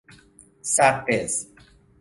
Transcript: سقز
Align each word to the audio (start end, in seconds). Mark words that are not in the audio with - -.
سقز 0.75 1.47